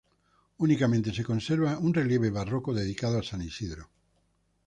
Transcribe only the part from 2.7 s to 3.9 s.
dedicado a San Isidro.